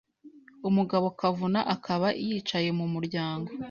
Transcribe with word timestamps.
Umugabo 0.69 1.05
Kavuna 1.19 1.59
akaba 1.75 2.07
yicaye 2.27 2.69
mu 2.77 2.85
muryango 2.93 3.49